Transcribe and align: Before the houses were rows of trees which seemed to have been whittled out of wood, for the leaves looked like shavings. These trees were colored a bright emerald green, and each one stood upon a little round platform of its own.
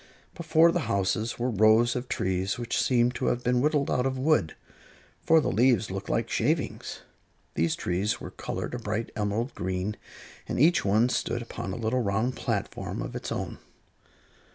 Before 0.33 0.71
the 0.71 0.89
houses 0.89 1.37
were 1.37 1.51
rows 1.51 1.95
of 1.95 2.09
trees 2.09 2.57
which 2.57 2.81
seemed 2.81 3.13
to 3.13 3.27
have 3.27 3.43
been 3.43 3.61
whittled 3.61 3.91
out 3.91 4.07
of 4.07 4.17
wood, 4.17 4.55
for 5.21 5.39
the 5.39 5.51
leaves 5.51 5.91
looked 5.91 6.09
like 6.09 6.27
shavings. 6.27 7.01
These 7.53 7.75
trees 7.75 8.19
were 8.19 8.31
colored 8.31 8.73
a 8.73 8.79
bright 8.79 9.11
emerald 9.15 9.53
green, 9.53 9.95
and 10.47 10.59
each 10.59 10.83
one 10.83 11.09
stood 11.09 11.43
upon 11.43 11.71
a 11.71 11.75
little 11.77 12.01
round 12.01 12.35
platform 12.35 12.99
of 12.99 13.15
its 13.15 13.31
own. 13.31 13.59